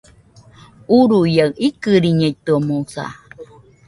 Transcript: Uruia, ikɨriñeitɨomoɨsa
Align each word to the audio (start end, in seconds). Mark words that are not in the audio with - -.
Uruia, 0.99 1.45
ikɨriñeitɨomoɨsa 1.67 3.05